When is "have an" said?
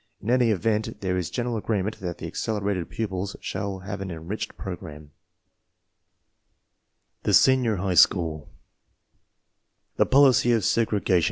3.81-4.09